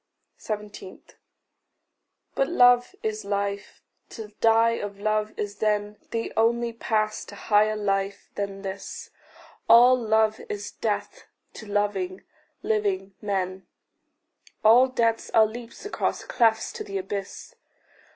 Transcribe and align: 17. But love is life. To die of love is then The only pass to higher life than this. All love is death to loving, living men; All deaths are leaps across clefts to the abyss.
17. 0.39 1.03
But 2.33 2.49
love 2.49 2.95
is 3.03 3.23
life. 3.23 3.83
To 4.09 4.29
die 4.41 4.71
of 4.79 4.97
love 4.99 5.31
is 5.37 5.57
then 5.57 5.97
The 6.09 6.33
only 6.35 6.73
pass 6.73 7.23
to 7.25 7.35
higher 7.35 7.75
life 7.75 8.31
than 8.33 8.63
this. 8.63 9.11
All 9.69 9.95
love 9.95 10.39
is 10.49 10.71
death 10.71 11.27
to 11.53 11.67
loving, 11.67 12.23
living 12.63 13.13
men; 13.21 13.67
All 14.63 14.87
deaths 14.87 15.29
are 15.35 15.45
leaps 15.45 15.85
across 15.85 16.23
clefts 16.23 16.73
to 16.73 16.83
the 16.83 16.97
abyss. 16.97 17.53